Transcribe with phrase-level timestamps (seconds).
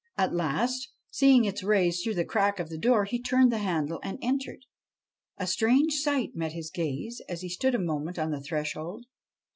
[0.17, 3.99] At last, seeing its rays through the crack of the door, he turned the handle
[4.01, 4.65] and entered.
[5.37, 9.05] A strange sight met his gaze as he stood a moment on the threshold.